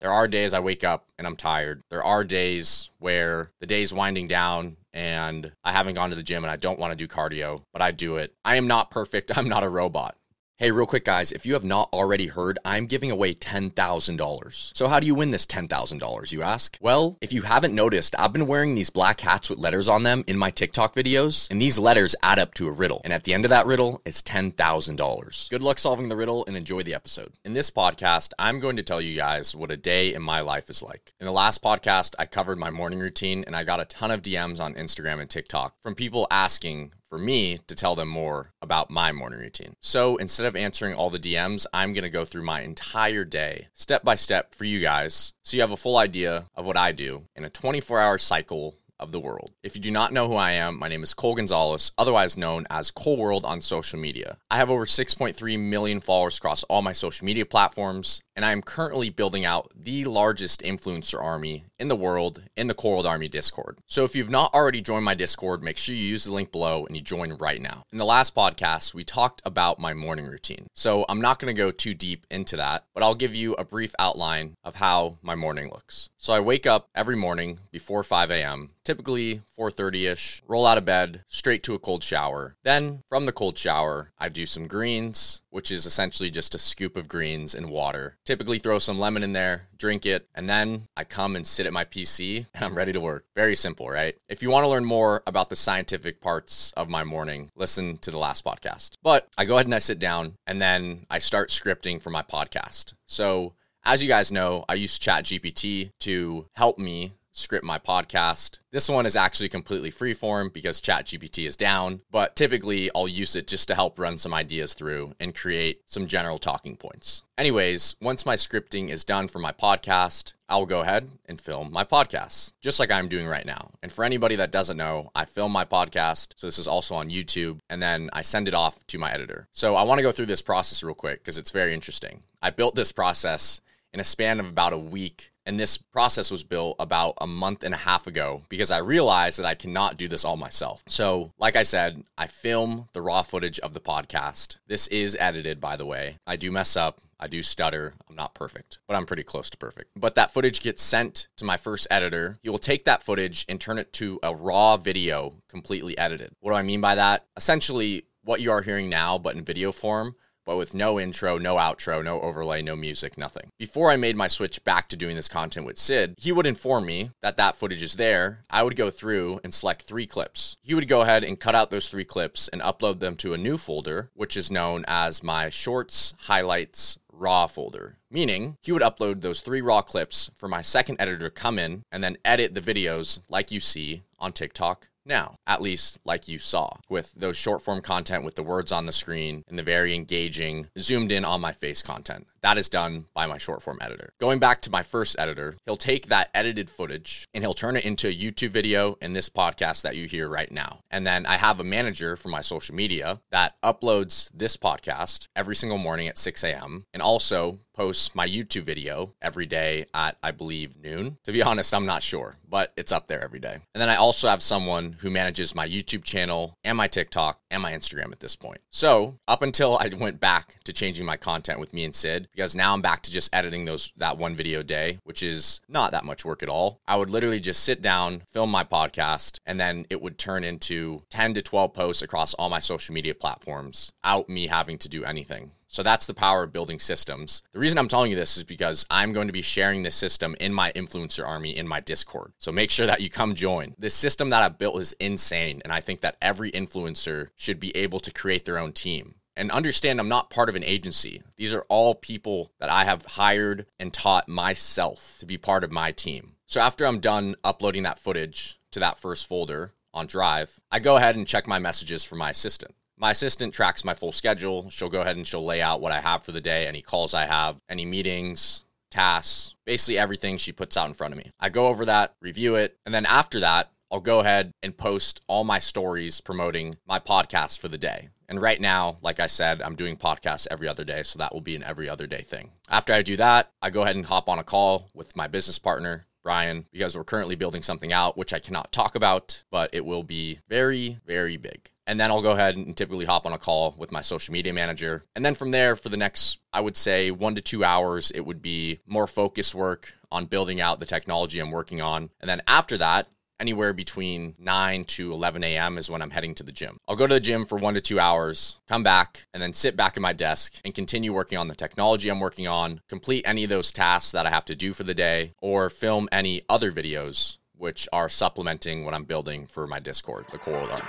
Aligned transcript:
There 0.00 0.12
are 0.12 0.26
days 0.26 0.54
I 0.54 0.60
wake 0.60 0.82
up 0.82 1.06
and 1.18 1.26
I'm 1.26 1.36
tired. 1.36 1.82
There 1.90 2.02
are 2.02 2.24
days 2.24 2.90
where 2.98 3.50
the 3.60 3.66
day's 3.66 3.92
winding 3.92 4.28
down 4.28 4.76
and 4.94 5.52
I 5.62 5.72
haven't 5.72 5.94
gone 5.94 6.10
to 6.10 6.16
the 6.16 6.22
gym 6.22 6.42
and 6.42 6.50
I 6.50 6.56
don't 6.56 6.78
want 6.78 6.92
to 6.92 6.96
do 6.96 7.06
cardio, 7.06 7.64
but 7.72 7.82
I 7.82 7.90
do 7.90 8.16
it. 8.16 8.34
I 8.44 8.56
am 8.56 8.66
not 8.66 8.90
perfect. 8.90 9.30
I'm 9.36 9.48
not 9.48 9.62
a 9.62 9.68
robot. 9.68 10.16
Hey, 10.60 10.72
real 10.72 10.84
quick, 10.84 11.06
guys, 11.06 11.32
if 11.32 11.46
you 11.46 11.54
have 11.54 11.64
not 11.64 11.88
already 11.90 12.26
heard, 12.26 12.58
I'm 12.66 12.84
giving 12.84 13.10
away 13.10 13.32
$10,000. 13.32 14.76
So, 14.76 14.88
how 14.88 15.00
do 15.00 15.06
you 15.06 15.14
win 15.14 15.30
this 15.30 15.46
$10,000, 15.46 16.32
you 16.32 16.42
ask? 16.42 16.76
Well, 16.82 17.16
if 17.22 17.32
you 17.32 17.40
haven't 17.40 17.74
noticed, 17.74 18.14
I've 18.18 18.34
been 18.34 18.46
wearing 18.46 18.74
these 18.74 18.90
black 18.90 19.20
hats 19.20 19.48
with 19.48 19.58
letters 19.58 19.88
on 19.88 20.02
them 20.02 20.22
in 20.26 20.36
my 20.36 20.50
TikTok 20.50 20.94
videos, 20.94 21.50
and 21.50 21.62
these 21.62 21.78
letters 21.78 22.14
add 22.22 22.38
up 22.38 22.52
to 22.56 22.68
a 22.68 22.72
riddle. 22.72 23.00
And 23.04 23.12
at 23.14 23.24
the 23.24 23.32
end 23.32 23.46
of 23.46 23.48
that 23.48 23.64
riddle, 23.64 24.02
it's 24.04 24.20
$10,000. 24.20 25.48
Good 25.48 25.62
luck 25.62 25.78
solving 25.78 26.10
the 26.10 26.16
riddle 26.16 26.44
and 26.44 26.54
enjoy 26.54 26.82
the 26.82 26.94
episode. 26.94 27.32
In 27.42 27.54
this 27.54 27.70
podcast, 27.70 28.32
I'm 28.38 28.60
going 28.60 28.76
to 28.76 28.82
tell 28.82 29.00
you 29.00 29.16
guys 29.16 29.56
what 29.56 29.70
a 29.70 29.78
day 29.78 30.12
in 30.12 30.20
my 30.20 30.40
life 30.40 30.68
is 30.68 30.82
like. 30.82 31.14
In 31.20 31.24
the 31.24 31.32
last 31.32 31.62
podcast, 31.62 32.14
I 32.18 32.26
covered 32.26 32.58
my 32.58 32.68
morning 32.68 32.98
routine, 32.98 33.44
and 33.46 33.56
I 33.56 33.64
got 33.64 33.80
a 33.80 33.86
ton 33.86 34.10
of 34.10 34.20
DMs 34.20 34.60
on 34.60 34.74
Instagram 34.74 35.22
and 35.22 35.30
TikTok 35.30 35.80
from 35.80 35.94
people 35.94 36.26
asking 36.30 36.92
for 37.10 37.18
me 37.18 37.58
to 37.66 37.74
tell 37.74 37.96
them 37.96 38.08
more 38.08 38.52
about 38.62 38.88
my 38.88 39.10
morning 39.10 39.40
routine. 39.40 39.74
So 39.80 40.16
instead 40.16 40.46
of 40.46 40.54
answering 40.54 40.94
all 40.94 41.10
the 41.10 41.18
DMs, 41.18 41.66
I'm 41.74 41.92
going 41.92 42.04
to 42.04 42.08
go 42.08 42.24
through 42.24 42.44
my 42.44 42.62
entire 42.62 43.24
day 43.24 43.66
step 43.74 44.04
by 44.04 44.14
step 44.14 44.54
for 44.54 44.64
you 44.64 44.80
guys 44.80 45.34
so 45.42 45.56
you 45.56 45.62
have 45.62 45.72
a 45.72 45.76
full 45.76 45.98
idea 45.98 46.46
of 46.54 46.64
what 46.64 46.76
I 46.76 46.92
do 46.92 47.24
in 47.34 47.44
a 47.44 47.50
24 47.50 47.98
hour 47.98 48.16
cycle 48.16 48.76
of 49.00 49.10
the 49.10 49.18
world. 49.18 49.50
If 49.64 49.74
you 49.74 49.82
do 49.82 49.90
not 49.90 50.12
know 50.12 50.28
who 50.28 50.36
I 50.36 50.52
am, 50.52 50.78
my 50.78 50.88
name 50.88 51.02
is 51.02 51.14
Cole 51.14 51.34
Gonzalez, 51.34 51.90
otherwise 51.98 52.36
known 52.36 52.66
as 52.70 52.92
Cole 52.92 53.16
World 53.16 53.44
on 53.44 53.60
social 53.60 53.98
media. 53.98 54.36
I 54.50 54.58
have 54.58 54.70
over 54.70 54.86
6.3 54.86 55.58
million 55.58 56.00
followers 56.00 56.38
across 56.38 56.62
all 56.64 56.82
my 56.82 56.92
social 56.92 57.24
media 57.24 57.44
platforms, 57.44 58.22
and 58.36 58.44
I 58.44 58.52
am 58.52 58.62
currently 58.62 59.10
building 59.10 59.44
out 59.44 59.72
the 59.74 60.04
largest 60.04 60.62
influencer 60.62 61.20
army 61.22 61.64
in 61.78 61.88
the 61.88 61.96
world 61.96 62.42
in 62.56 62.66
the 62.66 62.74
World 62.90 63.06
Army 63.06 63.28
Discord. 63.28 63.78
So 63.86 64.04
if 64.04 64.14
you've 64.14 64.30
not 64.30 64.52
already 64.52 64.82
joined 64.82 65.04
my 65.04 65.14
Discord, 65.14 65.62
make 65.62 65.78
sure 65.78 65.94
you 65.94 66.04
use 66.04 66.24
the 66.24 66.32
link 66.32 66.50
below 66.50 66.84
and 66.86 66.96
you 66.96 67.02
join 67.02 67.34
right 67.34 67.62
now. 67.62 67.84
In 67.92 67.98
the 67.98 68.04
last 68.04 68.34
podcast, 68.34 68.94
we 68.94 69.04
talked 69.04 69.40
about 69.44 69.78
my 69.78 69.94
morning 69.94 70.26
routine. 70.26 70.66
So 70.74 71.06
I'm 71.08 71.20
not 71.20 71.38
going 71.38 71.54
to 71.54 71.58
go 71.58 71.70
too 71.70 71.94
deep 71.94 72.26
into 72.30 72.56
that, 72.56 72.84
but 72.92 73.02
I'll 73.02 73.14
give 73.14 73.34
you 73.34 73.54
a 73.54 73.64
brief 73.64 73.94
outline 73.98 74.54
of 74.64 74.74
how 74.74 75.18
my 75.22 75.34
morning 75.34 75.70
looks. 75.70 76.10
So 76.22 76.34
I 76.34 76.40
wake 76.40 76.66
up 76.66 76.90
every 76.94 77.16
morning 77.16 77.60
before 77.72 78.02
5 78.02 78.30
a.m 78.30 78.70
typically 78.90 79.40
4:30ish, 79.56 80.42
roll 80.48 80.66
out 80.66 80.76
of 80.76 80.84
bed, 80.84 81.22
straight 81.28 81.62
to 81.62 81.74
a 81.74 81.78
cold 81.78 82.02
shower. 82.02 82.56
Then 82.64 83.04
from 83.08 83.24
the 83.24 83.32
cold 83.32 83.56
shower, 83.56 84.10
I 84.18 84.28
do 84.28 84.46
some 84.46 84.66
greens, 84.66 85.42
which 85.50 85.70
is 85.70 85.86
essentially 85.86 86.28
just 86.28 86.56
a 86.56 86.58
scoop 86.58 86.96
of 86.96 87.06
greens 87.06 87.54
and 87.54 87.70
water. 87.70 88.16
Typically 88.24 88.58
throw 88.58 88.80
some 88.80 88.98
lemon 88.98 89.22
in 89.22 89.32
there, 89.32 89.68
drink 89.78 90.06
it, 90.06 90.28
and 90.34 90.50
then 90.50 90.88
I 90.96 91.04
come 91.04 91.36
and 91.36 91.46
sit 91.46 91.66
at 91.66 91.72
my 91.72 91.84
PC 91.84 92.46
and 92.52 92.64
I'm 92.64 92.74
ready 92.74 92.92
to 92.92 93.00
work. 93.00 93.26
Very 93.36 93.54
simple, 93.54 93.88
right? 93.88 94.16
If 94.28 94.42
you 94.42 94.50
want 94.50 94.64
to 94.64 94.68
learn 94.68 94.84
more 94.84 95.22
about 95.24 95.50
the 95.50 95.56
scientific 95.56 96.20
parts 96.20 96.72
of 96.76 96.88
my 96.88 97.04
morning, 97.04 97.52
listen 97.54 97.98
to 97.98 98.10
the 98.10 98.18
last 98.18 98.44
podcast. 98.44 98.94
But 99.04 99.28
I 99.38 99.44
go 99.44 99.54
ahead 99.54 99.66
and 99.66 99.74
I 99.76 99.78
sit 99.78 100.00
down 100.00 100.34
and 100.48 100.60
then 100.60 101.06
I 101.08 101.20
start 101.20 101.50
scripting 101.50 102.02
for 102.02 102.10
my 102.10 102.22
podcast. 102.22 102.94
So 103.06 103.54
as 103.84 104.02
you 104.02 104.08
guys 104.08 104.30
know, 104.30 104.64
I 104.68 104.74
use 104.74 104.98
ChatGPT 104.98 105.90
to 106.00 106.46
help 106.54 106.78
me 106.78 107.12
script 107.32 107.64
my 107.64 107.78
podcast. 107.78 108.58
This 108.70 108.88
one 108.88 109.06
is 109.06 109.16
actually 109.16 109.48
completely 109.48 109.90
freeform 109.90 110.52
because 110.52 110.80
ChatGPT 110.80 111.46
is 111.46 111.56
down, 111.56 112.02
but 112.10 112.36
typically 112.36 112.90
I'll 112.94 113.08
use 113.08 113.34
it 113.34 113.46
just 113.46 113.68
to 113.68 113.74
help 113.74 113.98
run 113.98 114.18
some 114.18 114.34
ideas 114.34 114.74
through 114.74 115.14
and 115.18 115.34
create 115.34 115.80
some 115.86 116.06
general 116.06 116.38
talking 116.38 116.76
points. 116.76 117.22
Anyways, 117.38 117.96
once 118.00 118.26
my 118.26 118.36
scripting 118.36 118.90
is 118.90 119.04
done 119.04 119.26
for 119.26 119.38
my 119.38 119.52
podcast, 119.52 120.34
I'll 120.48 120.66
go 120.66 120.80
ahead 120.80 121.10
and 121.26 121.40
film 121.40 121.72
my 121.72 121.84
podcast, 121.84 122.52
just 122.60 122.78
like 122.78 122.90
I'm 122.90 123.08
doing 123.08 123.26
right 123.26 123.46
now. 123.46 123.70
And 123.82 123.92
for 123.92 124.04
anybody 124.04 124.36
that 124.36 124.50
doesn't 124.50 124.76
know, 124.76 125.10
I 125.14 125.24
film 125.24 125.52
my 125.52 125.64
podcast. 125.64 126.34
So 126.36 126.46
this 126.46 126.58
is 126.58 126.68
also 126.68 126.94
on 126.96 127.10
YouTube, 127.10 127.60
and 127.70 127.82
then 127.82 128.10
I 128.12 128.22
send 128.22 128.48
it 128.48 128.54
off 128.54 128.84
to 128.88 128.98
my 128.98 129.12
editor. 129.12 129.48
So 129.52 129.76
I 129.76 129.84
want 129.84 129.98
to 130.00 130.02
go 130.02 130.12
through 130.12 130.26
this 130.26 130.42
process 130.42 130.82
real 130.82 130.94
quick 130.94 131.20
because 131.20 131.38
it's 131.38 131.52
very 131.52 131.72
interesting. 131.72 132.24
I 132.42 132.50
built 132.50 132.74
this 132.74 132.92
process 132.92 133.60
in 133.92 134.00
a 134.00 134.04
span 134.04 134.40
of 134.40 134.48
about 134.48 134.72
a 134.72 134.78
week 134.78 135.30
and 135.46 135.58
this 135.58 135.78
process 135.78 136.30
was 136.30 136.44
built 136.44 136.76
about 136.78 137.14
a 137.20 137.26
month 137.26 137.64
and 137.64 137.74
a 137.74 137.78
half 137.78 138.06
ago 138.06 138.42
because 138.48 138.70
I 138.70 138.78
realized 138.78 139.38
that 139.38 139.46
I 139.46 139.56
cannot 139.56 139.96
do 139.96 140.06
this 140.06 140.24
all 140.24 140.36
myself. 140.36 140.84
So, 140.86 141.32
like 141.38 141.56
I 141.56 141.64
said, 141.64 142.04
I 142.16 142.28
film 142.28 142.88
the 142.92 143.02
raw 143.02 143.22
footage 143.22 143.58
of 143.58 143.74
the 143.74 143.80
podcast. 143.80 144.58
This 144.68 144.86
is 144.88 145.16
edited, 145.18 145.60
by 145.60 145.76
the 145.76 145.86
way. 145.86 146.18
I 146.24 146.36
do 146.36 146.52
mess 146.52 146.76
up. 146.76 147.00
I 147.18 147.26
do 147.26 147.42
stutter. 147.42 147.94
I'm 148.08 148.16
not 148.16 148.34
perfect, 148.34 148.78
but 148.86 148.96
I'm 148.96 149.06
pretty 149.06 149.24
close 149.24 149.50
to 149.50 149.58
perfect. 149.58 149.90
But 149.96 150.14
that 150.14 150.32
footage 150.32 150.60
gets 150.60 150.82
sent 150.82 151.28
to 151.36 151.44
my 151.44 151.56
first 151.56 151.86
editor. 151.90 152.38
He 152.42 152.48
will 152.48 152.58
take 152.58 152.84
that 152.84 153.02
footage 153.02 153.44
and 153.48 153.60
turn 153.60 153.78
it 153.78 153.92
to 153.94 154.20
a 154.22 154.34
raw 154.34 154.76
video 154.76 155.34
completely 155.48 155.98
edited. 155.98 156.30
What 156.40 156.52
do 156.52 156.56
I 156.56 156.62
mean 156.62 156.80
by 156.80 156.94
that? 156.94 157.26
Essentially, 157.36 158.04
what 158.22 158.40
you 158.40 158.52
are 158.52 158.62
hearing 158.62 158.88
now, 158.88 159.18
but 159.18 159.36
in 159.36 159.44
video 159.44 159.72
form, 159.72 160.14
but 160.44 160.56
with 160.56 160.74
no 160.74 160.98
intro, 160.98 161.38
no 161.38 161.56
outro, 161.56 162.02
no 162.02 162.20
overlay, 162.20 162.62
no 162.62 162.76
music, 162.76 163.16
nothing. 163.16 163.50
Before 163.58 163.90
I 163.90 163.96
made 163.96 164.16
my 164.16 164.28
switch 164.28 164.62
back 164.64 164.88
to 164.88 164.96
doing 164.96 165.16
this 165.16 165.28
content 165.28 165.66
with 165.66 165.78
Sid, 165.78 166.14
he 166.18 166.32
would 166.32 166.46
inform 166.46 166.86
me 166.86 167.10
that 167.22 167.36
that 167.36 167.56
footage 167.56 167.82
is 167.82 167.94
there. 167.96 168.44
I 168.50 168.62
would 168.62 168.76
go 168.76 168.90
through 168.90 169.40
and 169.44 169.52
select 169.52 169.82
three 169.82 170.06
clips. 170.06 170.56
He 170.62 170.74
would 170.74 170.88
go 170.88 171.02
ahead 171.02 171.24
and 171.24 171.38
cut 171.38 171.54
out 171.54 171.70
those 171.70 171.88
three 171.88 172.04
clips 172.04 172.48
and 172.48 172.62
upload 172.62 173.00
them 173.00 173.16
to 173.16 173.34
a 173.34 173.38
new 173.38 173.56
folder, 173.56 174.10
which 174.14 174.36
is 174.36 174.50
known 174.50 174.84
as 174.88 175.22
my 175.22 175.48
shorts, 175.48 176.14
highlights, 176.20 176.98
raw 177.12 177.46
folder, 177.46 177.98
meaning 178.10 178.56
he 178.62 178.72
would 178.72 178.82
upload 178.82 179.20
those 179.20 179.42
three 179.42 179.60
raw 179.60 179.82
clips 179.82 180.30
for 180.34 180.48
my 180.48 180.62
second 180.62 180.96
editor 180.98 181.28
to 181.28 181.30
come 181.30 181.58
in 181.58 181.82
and 181.92 182.02
then 182.02 182.16
edit 182.24 182.54
the 182.54 182.60
videos 182.60 183.20
like 183.28 183.50
you 183.50 183.60
see 183.60 184.02
on 184.18 184.32
TikTok 184.32 184.88
now, 185.10 185.34
at 185.46 185.60
least 185.60 185.98
like 186.06 186.28
you 186.28 186.38
saw, 186.38 186.70
with 186.88 187.12
those 187.14 187.36
short 187.36 187.60
form 187.60 187.82
content 187.82 188.24
with 188.24 188.36
the 188.36 188.42
words 188.42 188.72
on 188.72 188.86
the 188.86 188.92
screen 188.92 189.44
and 189.48 189.58
the 189.58 189.62
very 189.62 189.94
engaging, 189.94 190.68
zoomed 190.78 191.12
in 191.12 191.26
on 191.26 191.42
my 191.42 191.52
face 191.52 191.82
content. 191.82 192.26
That 192.42 192.56
is 192.56 192.70
done 192.70 193.04
by 193.12 193.26
my 193.26 193.36
short 193.36 193.62
form 193.62 193.78
editor. 193.82 194.14
Going 194.18 194.38
back 194.38 194.62
to 194.62 194.70
my 194.70 194.82
first 194.82 195.18
editor, 195.18 195.56
he'll 195.66 195.76
take 195.76 196.06
that 196.06 196.30
edited 196.32 196.70
footage 196.70 197.26
and 197.34 197.44
he'll 197.44 197.52
turn 197.52 197.76
it 197.76 197.84
into 197.84 198.08
a 198.08 198.14
YouTube 198.14 198.50
video 198.50 198.96
and 199.02 199.14
this 199.14 199.28
podcast 199.28 199.82
that 199.82 199.96
you 199.96 200.06
hear 200.06 200.28
right 200.28 200.50
now. 200.50 200.80
And 200.90 201.06
then 201.06 201.26
I 201.26 201.36
have 201.36 201.60
a 201.60 201.64
manager 201.64 202.16
for 202.16 202.28
my 202.28 202.40
social 202.40 202.74
media 202.74 203.20
that 203.30 203.60
uploads 203.62 204.30
this 204.32 204.56
podcast 204.56 205.28
every 205.36 205.56
single 205.56 205.78
morning 205.78 206.08
at 206.08 206.16
6 206.16 206.42
a.m. 206.44 206.86
and 206.94 207.02
also 207.02 207.58
posts 207.74 208.14
my 208.14 208.26
YouTube 208.26 208.62
video 208.62 209.14
every 209.22 209.46
day 209.46 209.86
at, 209.94 210.16
I 210.22 210.30
believe, 210.30 210.82
noon. 210.82 211.18
To 211.24 211.32
be 211.32 211.42
honest, 211.42 211.72
I'm 211.72 211.86
not 211.86 212.02
sure, 212.02 212.36
but 212.50 212.72
it's 212.76 212.92
up 212.92 213.06
there 213.06 213.22
every 213.22 213.38
day. 213.38 213.58
And 213.74 213.80
then 213.80 213.88
I 213.88 213.96
also 213.96 214.28
have 214.28 214.42
someone 214.42 214.96
who 215.00 215.10
manages 215.10 215.54
my 215.54 215.66
YouTube 215.66 216.04
channel 216.04 216.58
and 216.64 216.76
my 216.76 216.88
TikTok 216.88 217.40
and 217.50 217.62
my 217.62 217.72
Instagram 217.72 218.12
at 218.12 218.20
this 218.20 218.36
point. 218.36 218.60
So 218.70 219.18
up 219.26 219.42
until 219.42 219.78
I 219.78 219.90
went 219.96 220.20
back 220.20 220.56
to 220.64 220.72
changing 220.72 221.06
my 221.06 221.16
content 221.16 221.60
with 221.60 221.72
me 221.72 221.84
and 221.84 221.94
Sid, 221.94 222.28
because 222.32 222.54
now 222.54 222.74
I'm 222.74 222.82
back 222.82 223.02
to 223.02 223.12
just 223.12 223.34
editing 223.34 223.64
those 223.64 223.92
that 223.96 224.18
one 224.18 224.34
video 224.34 224.60
a 224.60 224.64
day, 224.64 224.98
which 225.04 225.22
is 225.22 225.60
not 225.68 225.92
that 225.92 226.04
much 226.04 226.24
work 226.24 226.42
at 226.42 226.48
all. 226.48 226.80
I 226.86 226.96
would 226.96 227.10
literally 227.10 227.40
just 227.40 227.62
sit 227.62 227.80
down, 227.80 228.22
film 228.32 228.50
my 228.50 228.64
podcast, 228.64 229.38
and 229.46 229.60
then 229.60 229.86
it 229.88 230.02
would 230.02 230.18
turn 230.18 230.44
into 230.44 231.02
10 231.10 231.34
to 231.34 231.42
12 231.42 231.72
posts 231.72 232.02
across 232.02 232.34
all 232.34 232.50
my 232.50 232.58
social 232.58 232.94
media 232.94 233.14
platforms 233.14 233.92
out 234.02 234.28
me 234.28 234.48
having 234.48 234.78
to 234.78 234.88
do 234.88 235.04
anything. 235.04 235.52
So 235.72 235.84
that's 235.84 236.06
the 236.06 236.14
power 236.14 236.42
of 236.42 236.52
building 236.52 236.80
systems. 236.80 237.44
The 237.52 237.60
reason 237.60 237.78
I'm 237.78 237.86
telling 237.86 238.10
you 238.10 238.16
this 238.16 238.36
is 238.36 238.42
because 238.42 238.84
I'm 238.90 239.12
going 239.12 239.28
to 239.28 239.32
be 239.32 239.40
sharing 239.40 239.84
this 239.84 239.94
system 239.94 240.34
in 240.40 240.52
my 240.52 240.72
influencer 240.72 241.24
army 241.24 241.56
in 241.56 241.68
my 241.68 241.78
Discord. 241.78 242.32
So 242.38 242.50
make 242.50 242.72
sure 242.72 242.86
that 242.86 243.00
you 243.00 243.08
come 243.08 243.36
join. 243.36 243.76
This 243.78 243.94
system 243.94 244.30
that 244.30 244.42
I've 244.42 244.58
built 244.58 244.80
is 244.80 244.94
insane. 244.94 245.62
And 245.62 245.72
I 245.72 245.80
think 245.80 246.00
that 246.00 246.16
every 246.20 246.50
influencer 246.50 247.28
should 247.36 247.60
be 247.60 247.74
able 247.76 248.00
to 248.00 248.12
create 248.12 248.46
their 248.46 248.58
own 248.58 248.72
team. 248.72 249.14
And 249.36 249.52
understand 249.52 250.00
I'm 250.00 250.08
not 250.08 250.28
part 250.28 250.48
of 250.48 250.56
an 250.56 250.64
agency. 250.64 251.22
These 251.36 251.54
are 251.54 251.64
all 251.68 251.94
people 251.94 252.50
that 252.58 252.68
I 252.68 252.84
have 252.84 253.06
hired 253.06 253.66
and 253.78 253.92
taught 253.92 254.28
myself 254.28 255.18
to 255.20 255.24
be 255.24 255.38
part 255.38 255.62
of 255.62 255.70
my 255.70 255.92
team. 255.92 256.32
So 256.46 256.60
after 256.60 256.84
I'm 256.84 256.98
done 256.98 257.36
uploading 257.44 257.84
that 257.84 258.00
footage 258.00 258.58
to 258.72 258.80
that 258.80 258.98
first 258.98 259.28
folder 259.28 259.72
on 259.94 260.08
Drive, 260.08 260.58
I 260.68 260.80
go 260.80 260.96
ahead 260.96 261.14
and 261.14 261.28
check 261.28 261.46
my 261.46 261.60
messages 261.60 262.02
for 262.02 262.16
my 262.16 262.30
assistant. 262.30 262.74
My 263.00 263.12
assistant 263.12 263.54
tracks 263.54 263.82
my 263.82 263.94
full 263.94 264.12
schedule. 264.12 264.68
She'll 264.68 264.90
go 264.90 265.00
ahead 265.00 265.16
and 265.16 265.26
she'll 265.26 265.42
lay 265.42 265.62
out 265.62 265.80
what 265.80 265.90
I 265.90 266.02
have 266.02 266.22
for 266.22 266.32
the 266.32 266.40
day, 266.42 266.66
any 266.66 266.82
calls 266.82 267.14
I 267.14 267.24
have, 267.24 267.56
any 267.66 267.86
meetings, 267.86 268.64
tasks, 268.90 269.54
basically 269.64 269.96
everything 269.96 270.36
she 270.36 270.52
puts 270.52 270.76
out 270.76 270.86
in 270.86 270.92
front 270.92 271.14
of 271.14 271.18
me. 271.18 271.30
I 271.40 271.48
go 271.48 271.68
over 271.68 271.86
that, 271.86 272.12
review 272.20 272.56
it, 272.56 272.76
and 272.84 272.94
then 272.94 273.06
after 273.06 273.40
that, 273.40 273.70
I'll 273.90 274.00
go 274.00 274.20
ahead 274.20 274.52
and 274.62 274.76
post 274.76 275.22
all 275.28 275.44
my 275.44 275.60
stories 275.60 276.20
promoting 276.20 276.76
my 276.86 276.98
podcast 276.98 277.58
for 277.58 277.68
the 277.68 277.78
day. 277.78 278.10
And 278.28 278.40
right 278.40 278.60
now, 278.60 278.98
like 279.00 279.18
I 279.18 279.28
said, 279.28 279.62
I'm 279.62 279.76
doing 279.76 279.96
podcasts 279.96 280.46
every 280.50 280.68
other 280.68 280.84
day, 280.84 281.02
so 281.02 281.18
that 281.18 281.32
will 281.32 281.40
be 281.40 281.56
an 281.56 281.64
every 281.64 281.88
other 281.88 282.06
day 282.06 282.20
thing. 282.20 282.50
After 282.68 282.92
I 282.92 283.00
do 283.00 283.16
that, 283.16 283.50
I 283.62 283.70
go 283.70 283.80
ahead 283.80 283.96
and 283.96 284.04
hop 284.04 284.28
on 284.28 284.38
a 284.38 284.44
call 284.44 284.90
with 284.92 285.16
my 285.16 285.26
business 285.26 285.58
partner, 285.58 286.06
Brian, 286.22 286.66
because 286.70 286.98
we're 286.98 287.04
currently 287.04 287.34
building 287.34 287.62
something 287.62 287.94
out, 287.94 288.18
which 288.18 288.34
I 288.34 288.40
cannot 288.40 288.72
talk 288.72 288.94
about, 288.94 289.42
but 289.50 289.70
it 289.72 289.86
will 289.86 290.02
be 290.02 290.38
very, 290.50 290.98
very 291.06 291.38
big. 291.38 291.70
And 291.90 291.98
then 291.98 292.12
I'll 292.12 292.22
go 292.22 292.30
ahead 292.30 292.56
and 292.56 292.76
typically 292.76 293.04
hop 293.04 293.26
on 293.26 293.32
a 293.32 293.38
call 293.38 293.74
with 293.76 293.90
my 293.90 294.00
social 294.00 294.30
media 294.30 294.52
manager. 294.52 295.04
And 295.16 295.24
then 295.24 295.34
from 295.34 295.50
there, 295.50 295.74
for 295.74 295.88
the 295.88 295.96
next, 295.96 296.38
I 296.52 296.60
would 296.60 296.76
say, 296.76 297.10
one 297.10 297.34
to 297.34 297.40
two 297.40 297.64
hours, 297.64 298.12
it 298.12 298.20
would 298.20 298.40
be 298.40 298.78
more 298.86 299.08
focus 299.08 299.56
work 299.56 299.94
on 300.12 300.26
building 300.26 300.60
out 300.60 300.78
the 300.78 300.86
technology 300.86 301.40
I'm 301.40 301.50
working 301.50 301.80
on. 301.80 302.10
And 302.20 302.30
then 302.30 302.42
after 302.46 302.78
that, 302.78 303.08
anywhere 303.40 303.72
between 303.72 304.36
9 304.38 304.84
to 304.84 305.12
11 305.12 305.42
a.m. 305.42 305.78
is 305.78 305.90
when 305.90 306.00
I'm 306.00 306.12
heading 306.12 306.32
to 306.36 306.44
the 306.44 306.52
gym. 306.52 306.78
I'll 306.86 306.94
go 306.94 307.08
to 307.08 307.14
the 307.14 307.18
gym 307.18 307.44
for 307.44 307.58
one 307.58 307.74
to 307.74 307.80
two 307.80 307.98
hours, 307.98 308.60
come 308.68 308.84
back, 308.84 309.26
and 309.34 309.42
then 309.42 309.52
sit 309.52 309.76
back 309.76 309.96
at 309.96 310.00
my 310.00 310.12
desk 310.12 310.60
and 310.64 310.72
continue 310.72 311.12
working 311.12 311.38
on 311.38 311.48
the 311.48 311.56
technology 311.56 312.08
I'm 312.08 312.20
working 312.20 312.46
on, 312.46 312.82
complete 312.88 313.24
any 313.26 313.42
of 313.42 313.50
those 313.50 313.72
tasks 313.72 314.12
that 314.12 314.26
I 314.26 314.30
have 314.30 314.44
to 314.44 314.54
do 314.54 314.74
for 314.74 314.84
the 314.84 314.94
day, 314.94 315.32
or 315.42 315.68
film 315.68 316.08
any 316.12 316.42
other 316.48 316.70
videos 316.70 317.38
which 317.56 317.88
are 317.92 318.08
supplementing 318.08 318.84
what 318.84 318.94
I'm 318.94 319.02
building 319.02 319.48
for 319.48 319.66
my 319.66 319.80
Discord, 319.80 320.26
the 320.30 320.38
Coral 320.38 320.70
Army. 320.70 320.88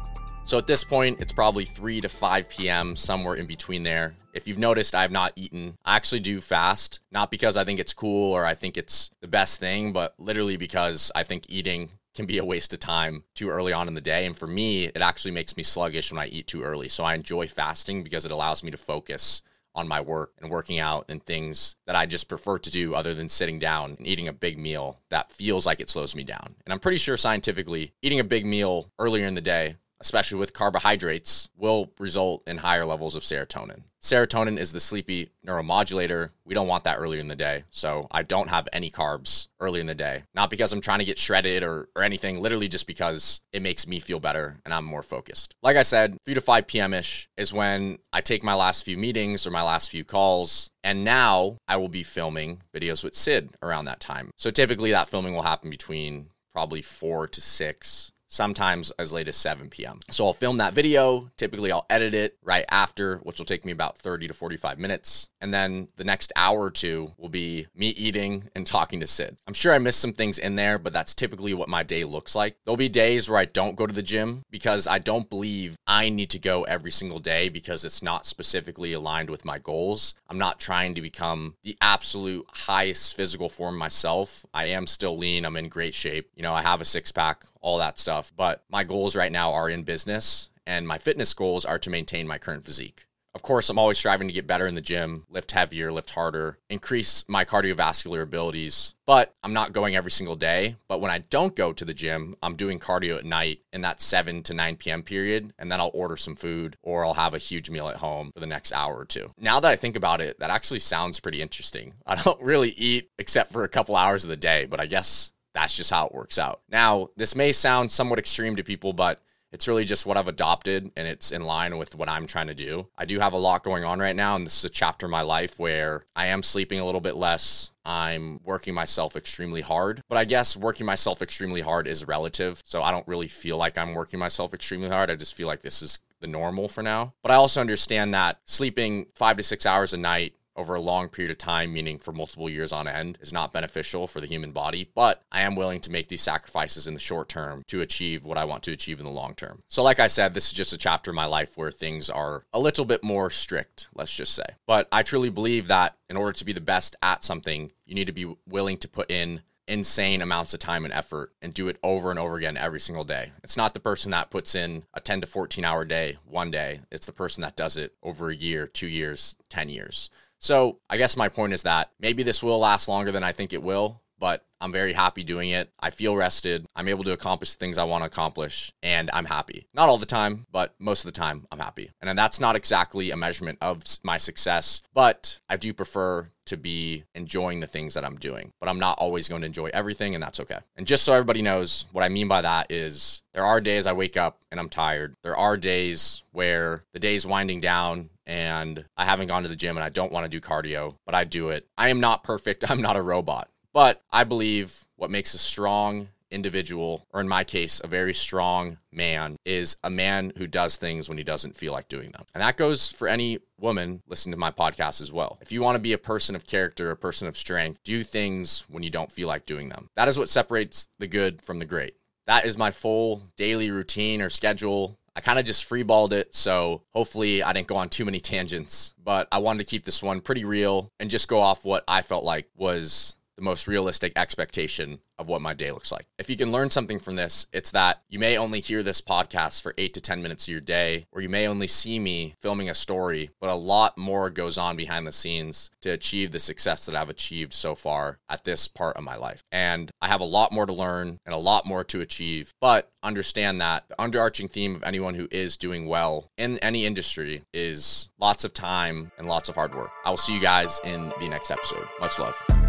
So 0.43 0.57
at 0.57 0.67
this 0.67 0.83
point, 0.83 1.21
it's 1.21 1.31
probably 1.31 1.63
3 1.63 2.01
to 2.01 2.09
5 2.09 2.49
p.m., 2.49 2.95
somewhere 2.97 3.35
in 3.35 3.45
between 3.45 3.83
there. 3.83 4.15
If 4.33 4.47
you've 4.47 4.57
noticed, 4.57 4.93
I 4.93 5.01
have 5.01 5.11
not 5.11 5.31
eaten. 5.37 5.77
I 5.85 5.95
actually 5.95 6.19
do 6.19 6.41
fast, 6.41 6.99
not 7.09 7.31
because 7.31 7.55
I 7.55 7.63
think 7.63 7.79
it's 7.79 7.93
cool 7.93 8.33
or 8.33 8.45
I 8.45 8.53
think 8.53 8.77
it's 8.77 9.11
the 9.21 9.27
best 9.27 9.61
thing, 9.61 9.93
but 9.93 10.13
literally 10.17 10.57
because 10.57 11.09
I 11.15 11.23
think 11.23 11.45
eating 11.47 11.89
can 12.15 12.25
be 12.25 12.37
a 12.37 12.45
waste 12.45 12.73
of 12.73 12.79
time 12.79 13.23
too 13.33 13.49
early 13.49 13.71
on 13.71 13.87
in 13.87 13.93
the 13.93 14.01
day. 14.01 14.25
And 14.25 14.37
for 14.37 14.47
me, 14.47 14.85
it 14.85 15.01
actually 15.01 15.31
makes 15.31 15.55
me 15.55 15.63
sluggish 15.63 16.11
when 16.11 16.21
I 16.21 16.27
eat 16.27 16.47
too 16.47 16.63
early. 16.63 16.89
So 16.89 17.03
I 17.05 17.15
enjoy 17.15 17.47
fasting 17.47 18.03
because 18.03 18.25
it 18.25 18.31
allows 18.31 18.63
me 18.63 18.71
to 18.71 18.77
focus 18.77 19.43
on 19.73 19.87
my 19.87 20.01
work 20.01 20.33
and 20.41 20.51
working 20.51 20.79
out 20.79 21.05
and 21.07 21.23
things 21.23 21.75
that 21.85 21.95
I 21.95 22.05
just 22.05 22.27
prefer 22.27 22.59
to 22.59 22.69
do 22.69 22.93
other 22.93 23.13
than 23.13 23.29
sitting 23.29 23.57
down 23.57 23.95
and 23.97 24.05
eating 24.05 24.27
a 24.27 24.33
big 24.33 24.59
meal 24.59 24.99
that 25.09 25.31
feels 25.31 25.65
like 25.65 25.79
it 25.79 25.89
slows 25.89 26.13
me 26.13 26.23
down. 26.23 26.55
And 26.65 26.73
I'm 26.73 26.79
pretty 26.79 26.97
sure 26.97 27.15
scientifically, 27.15 27.93
eating 28.01 28.19
a 28.19 28.25
big 28.25 28.45
meal 28.45 28.91
earlier 28.99 29.25
in 29.25 29.35
the 29.35 29.41
day 29.41 29.77
especially 30.01 30.39
with 30.39 30.53
carbohydrates, 30.53 31.49
will 31.55 31.91
result 31.99 32.43
in 32.45 32.57
higher 32.57 32.85
levels 32.85 33.15
of 33.15 33.23
serotonin. 33.23 33.83
Serotonin 34.01 34.57
is 34.57 34.73
the 34.73 34.79
sleepy 34.79 35.29
neuromodulator. 35.45 36.31
We 36.43 36.55
don't 36.55 36.67
want 36.67 36.85
that 36.85 36.97
early 36.97 37.19
in 37.19 37.27
the 37.27 37.35
day. 37.35 37.63
So 37.69 38.07
I 38.09 38.23
don't 38.23 38.49
have 38.49 38.67
any 38.73 38.89
carbs 38.89 39.47
early 39.59 39.79
in 39.79 39.85
the 39.85 39.93
day. 39.93 40.23
Not 40.33 40.49
because 40.49 40.73
I'm 40.73 40.81
trying 40.81 40.99
to 40.99 41.05
get 41.05 41.19
shredded 41.19 41.61
or, 41.61 41.87
or 41.95 42.01
anything, 42.01 42.41
literally 42.41 42.67
just 42.67 42.87
because 42.87 43.41
it 43.53 43.61
makes 43.61 43.87
me 43.87 43.99
feel 43.99 44.19
better 44.19 44.59
and 44.65 44.73
I'm 44.73 44.85
more 44.85 45.03
focused. 45.03 45.53
Like 45.61 45.77
I 45.77 45.83
said, 45.83 46.17
3 46.25 46.33
to 46.33 46.41
5 46.41 46.65
p.m. 46.65 46.95
ish 46.95 47.29
is 47.37 47.53
when 47.53 47.99
I 48.11 48.21
take 48.21 48.43
my 48.43 48.55
last 48.55 48.83
few 48.83 48.97
meetings 48.97 49.45
or 49.45 49.51
my 49.51 49.61
last 49.61 49.91
few 49.91 50.03
calls. 50.03 50.71
And 50.83 51.03
now 51.03 51.57
I 51.67 51.77
will 51.77 51.89
be 51.89 52.01
filming 52.01 52.63
videos 52.75 53.03
with 53.03 53.13
Sid 53.13 53.51
around 53.61 53.85
that 53.85 53.99
time. 53.99 54.31
So 54.35 54.49
typically 54.49 54.89
that 54.91 55.09
filming 55.09 55.35
will 55.35 55.43
happen 55.43 55.69
between 55.69 56.31
probably 56.51 56.81
4 56.81 57.27
to 57.27 57.39
6 57.39 58.11
sometimes 58.31 58.91
as 58.91 59.13
late 59.13 59.27
as 59.27 59.35
7 59.35 59.69
p.m. 59.69 59.99
So 60.09 60.25
I'll 60.25 60.33
film 60.33 60.57
that 60.57 60.73
video. 60.73 61.29
Typically, 61.37 61.71
I'll 61.71 61.85
edit 61.89 62.13
it 62.13 62.37
right 62.41 62.65
after, 62.69 63.17
which 63.17 63.37
will 63.37 63.45
take 63.45 63.65
me 63.65 63.71
about 63.71 63.97
30 63.97 64.29
to 64.29 64.33
45 64.33 64.79
minutes. 64.79 65.29
And 65.41 65.53
then 65.53 65.89
the 65.97 66.03
next 66.03 66.31
hour 66.35 66.59
or 66.59 66.71
two 66.71 67.13
will 67.17 67.29
be 67.29 67.67
me 67.75 67.89
eating 67.89 68.49
and 68.55 68.65
talking 68.65 68.99
to 69.01 69.07
Sid. 69.07 69.37
I'm 69.47 69.53
sure 69.53 69.73
I 69.73 69.79
missed 69.79 69.99
some 69.99 70.13
things 70.13 70.39
in 70.39 70.55
there, 70.55 70.79
but 70.79 70.93
that's 70.93 71.13
typically 71.13 71.53
what 71.53 71.69
my 71.69 71.83
day 71.83 72.03
looks 72.03 72.35
like. 72.35 72.55
There'll 72.63 72.77
be 72.77 72.89
days 72.89 73.29
where 73.29 73.39
I 73.39 73.45
don't 73.45 73.75
go 73.75 73.85
to 73.85 73.93
the 73.93 74.01
gym 74.01 74.43
because 74.49 74.87
I 74.87 74.99
don't 74.99 75.29
believe 75.29 75.75
I 75.85 76.09
need 76.09 76.29
to 76.31 76.39
go 76.39 76.63
every 76.63 76.91
single 76.91 77.19
day 77.19 77.49
because 77.49 77.83
it's 77.83 78.01
not 78.01 78.25
specifically 78.25 78.93
aligned 78.93 79.29
with 79.29 79.43
my 79.43 79.59
goals. 79.59 80.13
I'm 80.29 80.37
not 80.37 80.59
trying 80.59 80.95
to 80.95 81.01
become 81.01 81.55
the 81.63 81.77
absolute 81.81 82.45
highest 82.53 83.15
physical 83.15 83.49
form 83.49 83.77
myself. 83.77 84.45
I 84.53 84.67
am 84.67 84.87
still 84.87 85.17
lean, 85.17 85.45
I'm 85.45 85.57
in 85.57 85.67
great 85.67 85.93
shape. 85.93 86.29
You 86.35 86.43
know, 86.43 86.53
I 86.53 86.61
have 86.61 86.79
a 86.79 86.85
six 86.85 87.11
pack 87.11 87.45
all 87.61 87.77
that 87.77 87.97
stuff. 87.97 88.33
But 88.35 88.63
my 88.69 88.83
goals 88.83 89.15
right 89.15 89.31
now 89.31 89.53
are 89.53 89.69
in 89.69 89.83
business, 89.83 90.49
and 90.65 90.87
my 90.87 90.97
fitness 90.97 91.33
goals 91.33 91.65
are 91.65 91.79
to 91.79 91.89
maintain 91.89 92.27
my 92.27 92.37
current 92.37 92.65
physique. 92.65 93.05
Of 93.33 93.43
course, 93.43 93.69
I'm 93.69 93.79
always 93.79 93.97
striving 93.97 94.27
to 94.27 94.33
get 94.33 94.45
better 94.45 94.67
in 94.67 94.75
the 94.75 94.81
gym, 94.81 95.25
lift 95.29 95.51
heavier, 95.51 95.89
lift 95.89 96.09
harder, 96.09 96.57
increase 96.69 97.23
my 97.29 97.45
cardiovascular 97.45 98.21
abilities. 98.21 98.93
But 99.07 99.33
I'm 99.41 99.53
not 99.53 99.71
going 99.71 99.95
every 99.95 100.11
single 100.11 100.35
day. 100.35 100.75
But 100.89 100.99
when 100.99 101.11
I 101.11 101.19
don't 101.19 101.55
go 101.55 101.71
to 101.71 101.85
the 101.85 101.93
gym, 101.93 102.35
I'm 102.43 102.57
doing 102.57 102.77
cardio 102.77 103.17
at 103.17 103.25
night 103.25 103.61
in 103.71 103.81
that 103.81 104.01
7 104.01 104.43
to 104.43 104.53
9 104.53 104.75
p.m. 104.75 105.01
period. 105.01 105.53
And 105.57 105.71
then 105.71 105.79
I'll 105.79 105.91
order 105.93 106.17
some 106.17 106.35
food 106.35 106.75
or 106.83 107.05
I'll 107.05 107.13
have 107.13 107.33
a 107.33 107.37
huge 107.37 107.69
meal 107.69 107.87
at 107.87 107.97
home 107.97 108.31
for 108.33 108.41
the 108.41 108.47
next 108.47 108.73
hour 108.73 108.97
or 108.97 109.05
two. 109.05 109.31
Now 109.39 109.61
that 109.61 109.71
I 109.71 109.77
think 109.77 109.95
about 109.95 110.19
it, 110.19 110.39
that 110.39 110.49
actually 110.49 110.79
sounds 110.79 111.21
pretty 111.21 111.41
interesting. 111.41 111.93
I 112.05 112.15
don't 112.15 112.41
really 112.41 112.71
eat 112.71 113.11
except 113.17 113.53
for 113.53 113.63
a 113.63 113.69
couple 113.69 113.95
hours 113.95 114.25
of 114.25 114.29
the 114.29 114.35
day, 114.35 114.65
but 114.65 114.81
I 114.81 114.87
guess 114.87 115.31
that's 115.53 115.75
just 115.75 115.91
how 115.91 116.07
it 116.07 116.13
works 116.13 116.37
out. 116.37 116.61
Now, 116.69 117.09
this 117.15 117.35
may 117.35 117.51
sound 117.51 117.91
somewhat 117.91 118.19
extreme 118.19 118.55
to 118.55 118.63
people, 118.63 118.93
but 118.93 119.21
it's 119.51 119.67
really 119.67 119.83
just 119.83 120.05
what 120.05 120.17
I've 120.17 120.29
adopted 120.29 120.91
and 120.95 121.07
it's 121.07 121.31
in 121.31 121.43
line 121.43 121.77
with 121.77 121.93
what 121.95 122.07
I'm 122.09 122.25
trying 122.25 122.47
to 122.47 122.53
do. 122.53 122.87
I 122.97 123.05
do 123.05 123.19
have 123.19 123.33
a 123.33 123.37
lot 123.37 123.63
going 123.63 123.83
on 123.83 123.99
right 123.99 124.15
now, 124.15 124.35
and 124.35 124.45
this 124.45 124.57
is 124.57 124.65
a 124.65 124.69
chapter 124.69 125.07
in 125.07 125.11
my 125.11 125.21
life 125.21 125.59
where 125.59 126.05
I 126.15 126.27
am 126.27 126.41
sleeping 126.41 126.79
a 126.79 126.85
little 126.85 127.01
bit 127.01 127.15
less. 127.15 127.71
I'm 127.83 128.39
working 128.43 128.73
myself 128.73 129.15
extremely 129.15 129.61
hard, 129.61 130.01
but 130.07 130.17
I 130.17 130.25
guess 130.25 130.55
working 130.55 130.85
myself 130.85 131.21
extremely 131.21 131.61
hard 131.61 131.87
is 131.87 132.07
relative. 132.07 132.61
So 132.65 132.81
I 132.81 132.91
don't 132.91 133.07
really 133.07 133.27
feel 133.27 133.57
like 133.57 133.77
I'm 133.77 133.93
working 133.93 134.19
myself 134.19 134.53
extremely 134.53 134.89
hard. 134.89 135.11
I 135.11 135.15
just 135.15 135.35
feel 135.35 135.47
like 135.47 135.63
this 135.63 135.81
is 135.81 135.99
the 136.21 136.27
normal 136.27 136.69
for 136.69 136.83
now. 136.83 137.13
But 137.23 137.31
I 137.31 137.35
also 137.35 137.59
understand 137.59 138.13
that 138.13 138.39
sleeping 138.45 139.07
five 139.15 139.37
to 139.37 139.43
six 139.43 139.65
hours 139.65 139.93
a 139.93 139.97
night 139.97 140.35
over 140.55 140.75
a 140.75 140.81
long 140.81 141.09
period 141.09 141.31
of 141.31 141.37
time, 141.37 141.73
meaning 141.73 141.97
for 141.97 142.11
multiple 142.11 142.49
years 142.49 142.71
on 142.73 142.87
end, 142.87 143.17
is 143.21 143.33
not 143.33 143.53
beneficial 143.53 144.07
for 144.07 144.21
the 144.21 144.27
human 144.27 144.51
body. 144.51 144.89
But 144.93 145.23
I 145.31 145.41
am 145.41 145.55
willing 145.55 145.79
to 145.81 145.91
make 145.91 146.07
these 146.07 146.21
sacrifices 146.21 146.87
in 146.87 146.93
the 146.93 146.99
short 146.99 147.29
term 147.29 147.63
to 147.67 147.81
achieve 147.81 148.25
what 148.25 148.37
I 148.37 148.45
want 148.45 148.63
to 148.63 148.71
achieve 148.71 148.99
in 148.99 149.05
the 149.05 149.11
long 149.11 149.35
term. 149.35 149.63
So, 149.67 149.83
like 149.83 149.99
I 149.99 150.07
said, 150.07 150.33
this 150.33 150.47
is 150.47 150.53
just 150.53 150.73
a 150.73 150.77
chapter 150.77 151.11
in 151.11 151.15
my 151.15 151.25
life 151.25 151.57
where 151.57 151.71
things 151.71 152.09
are 152.09 152.43
a 152.53 152.59
little 152.59 152.85
bit 152.85 153.03
more 153.03 153.29
strict, 153.29 153.87
let's 153.95 154.15
just 154.15 154.33
say. 154.33 154.45
But 154.67 154.87
I 154.91 155.03
truly 155.03 155.29
believe 155.29 155.67
that 155.67 155.95
in 156.09 156.17
order 156.17 156.33
to 156.33 156.45
be 156.45 156.53
the 156.53 156.61
best 156.61 156.95
at 157.01 157.23
something, 157.23 157.71
you 157.85 157.95
need 157.95 158.07
to 158.07 158.13
be 158.13 158.33
willing 158.45 158.77
to 158.77 158.87
put 158.87 159.09
in 159.09 159.41
insane 159.67 160.21
amounts 160.21 160.53
of 160.53 160.59
time 160.59 160.83
and 160.83 160.93
effort 160.93 161.31
and 161.41 161.53
do 161.53 161.69
it 161.69 161.77
over 161.81 162.09
and 162.09 162.19
over 162.19 162.35
again 162.35 162.57
every 162.57 162.79
single 162.79 163.05
day. 163.05 163.31
It's 163.43 163.55
not 163.55 163.73
the 163.73 163.79
person 163.79 164.11
that 164.11 164.29
puts 164.29 164.53
in 164.53 164.83
a 164.93 164.99
10 164.99 165.21
to 165.21 165.27
14 165.27 165.63
hour 165.63 165.85
day 165.85 166.17
one 166.25 166.51
day, 166.51 166.81
it's 166.91 167.05
the 167.05 167.13
person 167.13 167.41
that 167.41 167.55
does 167.55 167.77
it 167.77 167.93
over 168.03 168.29
a 168.29 168.35
year, 168.35 168.67
two 168.67 168.87
years, 168.87 169.35
10 169.49 169.69
years. 169.69 170.09
So 170.41 170.79
I 170.89 170.97
guess 170.97 171.15
my 171.15 171.29
point 171.29 171.53
is 171.53 171.63
that 171.63 171.91
maybe 171.99 172.23
this 172.23 172.41
will 172.41 172.59
last 172.59 172.87
longer 172.87 173.11
than 173.11 173.23
I 173.23 173.31
think 173.31 173.53
it 173.53 173.61
will, 173.61 174.01
but 174.17 174.43
I'm 174.59 174.71
very 174.71 174.93
happy 174.93 175.23
doing 175.23 175.51
it. 175.51 175.71
I 175.79 175.91
feel 175.91 176.15
rested. 176.15 176.65
I'm 176.75 176.87
able 176.87 177.03
to 177.03 177.13
accomplish 177.13 177.53
the 177.53 177.57
things 177.57 177.77
I 177.77 177.83
want 177.83 178.03
to 178.03 178.07
accomplish, 178.07 178.71
and 178.81 179.09
I'm 179.13 179.25
happy. 179.25 179.67
Not 179.73 179.87
all 179.87 179.99
the 179.99 180.05
time, 180.05 180.47
but 180.51 180.73
most 180.79 181.05
of 181.05 181.11
the 181.11 181.19
time, 181.19 181.45
I'm 181.51 181.59
happy. 181.59 181.91
And 182.01 182.17
that's 182.17 182.39
not 182.39 182.55
exactly 182.55 183.11
a 183.11 183.17
measurement 183.17 183.59
of 183.61 183.83
my 184.03 184.17
success, 184.17 184.81
but 184.93 185.39
I 185.47 185.57
do 185.57 185.73
prefer 185.73 186.29
to 186.45 186.57
be 186.57 187.03
enjoying 187.15 187.59
the 187.59 187.67
things 187.67 187.93
that 187.93 188.03
I'm 188.05 188.17
doing. 188.17 188.51
But 188.59 188.69
I'm 188.69 188.79
not 188.79 188.97
always 188.99 189.27
going 189.27 189.41
to 189.41 189.47
enjoy 189.47 189.69
everything, 189.73 190.15
and 190.15 190.23
that's 190.23 190.39
okay. 190.39 190.59
And 190.75 190.87
just 190.87 191.03
so 191.03 191.13
everybody 191.13 191.41
knows, 191.41 191.85
what 191.91 192.03
I 192.03 192.09
mean 192.09 192.27
by 192.27 192.41
that 192.41 192.71
is 192.71 193.21
there 193.33 193.45
are 193.45 193.61
days 193.61 193.87
I 193.87 193.93
wake 193.93 194.17
up 194.17 194.39
and 194.51 194.59
I'm 194.59 194.69
tired. 194.69 195.15
There 195.23 195.37
are 195.37 195.55
days 195.55 196.23
where 196.31 196.83
the 196.93 196.99
day's 196.99 197.25
winding 197.25 197.61
down 197.61 198.09
and 198.31 198.85
I 198.95 199.03
haven't 199.03 199.27
gone 199.27 199.43
to 199.43 199.49
the 199.49 199.57
gym 199.57 199.75
and 199.75 199.83
I 199.83 199.89
don't 199.89 200.11
want 200.11 200.23
to 200.23 200.29
do 200.29 200.39
cardio, 200.39 200.95
but 201.05 201.13
I 201.13 201.25
do 201.25 201.49
it. 201.49 201.67
I 201.77 201.89
am 201.89 201.99
not 201.99 202.23
perfect. 202.23 202.69
I'm 202.71 202.81
not 202.81 202.95
a 202.95 203.01
robot. 203.01 203.49
But 203.73 204.01
I 204.09 204.23
believe 204.23 204.85
what 204.95 205.11
makes 205.11 205.33
a 205.33 205.37
strong 205.37 206.07
individual, 206.29 207.05
or 207.11 207.19
in 207.19 207.27
my 207.27 207.43
case, 207.43 207.81
a 207.83 207.87
very 207.87 208.13
strong 208.13 208.77
man, 208.89 209.35
is 209.43 209.75
a 209.83 209.89
man 209.89 210.31
who 210.37 210.47
does 210.47 210.77
things 210.77 211.09
when 211.09 211.17
he 211.17 211.25
doesn't 211.25 211.57
feel 211.57 211.73
like 211.73 211.89
doing 211.89 212.11
them. 212.11 212.23
And 212.33 212.41
that 212.41 212.55
goes 212.55 212.89
for 212.89 213.09
any 213.09 213.39
woman 213.59 214.01
listening 214.07 214.31
to 214.31 214.39
my 214.39 214.51
podcast 214.51 215.01
as 215.01 215.11
well. 215.11 215.37
If 215.41 215.51
you 215.51 215.61
want 215.61 215.75
to 215.75 215.79
be 215.79 215.91
a 215.91 215.97
person 215.97 216.33
of 216.33 216.47
character, 216.47 216.89
a 216.89 216.95
person 216.95 217.27
of 217.27 217.37
strength, 217.37 217.81
do 217.83 218.01
things 218.01 218.63
when 218.69 218.81
you 218.81 218.89
don't 218.89 219.11
feel 219.11 219.27
like 219.27 219.45
doing 219.45 219.67
them. 219.67 219.89
That 219.97 220.07
is 220.07 220.17
what 220.17 220.29
separates 220.29 220.87
the 220.99 221.07
good 221.07 221.41
from 221.41 221.59
the 221.59 221.65
great. 221.65 221.95
That 222.27 222.45
is 222.45 222.57
my 222.57 222.71
full 222.71 223.23
daily 223.35 223.71
routine 223.71 224.21
or 224.21 224.29
schedule. 224.29 224.97
I 225.15 225.21
kind 225.21 225.39
of 225.39 225.45
just 225.45 225.69
freeballed 225.69 226.13
it, 226.13 226.33
so 226.33 226.83
hopefully 226.91 227.43
I 227.43 227.51
didn't 227.51 227.67
go 227.67 227.75
on 227.75 227.89
too 227.89 228.05
many 228.05 228.19
tangents, 228.19 228.95
but 229.03 229.27
I 229.31 229.39
wanted 229.39 229.59
to 229.59 229.69
keep 229.69 229.83
this 229.83 230.01
one 230.01 230.21
pretty 230.21 230.45
real 230.45 230.91
and 230.99 231.09
just 231.09 231.27
go 231.27 231.39
off 231.41 231.65
what 231.65 231.83
I 231.87 232.01
felt 232.01 232.23
like 232.23 232.47
was 232.55 233.17
the 233.41 233.45
most 233.45 233.67
realistic 233.67 234.13
expectation 234.15 234.99
of 235.17 235.27
what 235.27 235.41
my 235.41 235.53
day 235.53 235.71
looks 235.71 235.91
like. 235.91 236.05
If 236.17 236.29
you 236.29 236.35
can 236.35 236.51
learn 236.51 236.69
something 236.69 236.99
from 236.99 237.15
this, 237.15 237.47
it's 237.51 237.71
that 237.71 238.01
you 238.09 238.19
may 238.19 238.37
only 238.37 238.59
hear 238.59 238.81
this 238.83 239.01
podcast 239.01 239.61
for 239.61 239.73
eight 239.77 239.93
to 239.93 240.01
10 240.01 240.21
minutes 240.21 240.45
of 240.47 240.51
your 240.51 240.61
day, 240.61 241.05
or 241.11 241.21
you 241.21 241.29
may 241.29 241.47
only 241.47 241.67
see 241.67 241.99
me 241.99 242.33
filming 242.41 242.69
a 242.69 242.73
story, 242.73 243.29
but 243.39 243.49
a 243.49 243.55
lot 243.55 243.97
more 243.97 244.29
goes 244.29 244.57
on 244.57 244.75
behind 244.75 245.05
the 245.05 245.11
scenes 245.11 245.69
to 245.81 245.89
achieve 245.89 246.31
the 246.31 246.39
success 246.39 246.85
that 246.85 246.95
I've 246.95 247.09
achieved 247.09 247.53
so 247.53 247.75
far 247.75 248.19
at 248.29 248.43
this 248.43 248.67
part 248.67 248.97
of 248.97 249.03
my 249.03 249.15
life. 249.15 249.43
And 249.51 249.91
I 250.01 250.07
have 250.07 250.21
a 250.21 250.25
lot 250.25 250.51
more 250.51 250.65
to 250.65 250.73
learn 250.73 251.19
and 251.25 251.35
a 251.35 251.37
lot 251.37 251.65
more 251.65 251.83
to 251.85 252.01
achieve, 252.01 252.51
but 252.59 252.89
understand 253.03 253.61
that 253.61 253.85
the 253.89 253.95
underarching 253.95 254.49
theme 254.49 254.75
of 254.75 254.83
anyone 254.83 255.15
who 255.15 255.27
is 255.31 255.57
doing 255.57 255.87
well 255.87 256.29
in 256.37 256.57
any 256.59 256.85
industry 256.85 257.43
is 257.53 258.09
lots 258.19 258.43
of 258.43 258.53
time 258.53 259.11
and 259.17 259.27
lots 259.27 259.49
of 259.49 259.55
hard 259.55 259.75
work. 259.75 259.91
I 260.05 260.09
will 260.09 260.17
see 260.17 260.33
you 260.33 260.41
guys 260.41 260.79
in 260.83 261.13
the 261.19 261.27
next 261.27 261.51
episode. 261.51 261.87
Much 261.99 262.19
love. 262.19 262.60